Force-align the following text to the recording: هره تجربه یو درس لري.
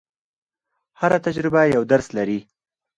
هره 0.99 1.17
تجربه 1.25 1.61
یو 1.75 1.83
درس 1.91 2.07
لري. 2.17 2.39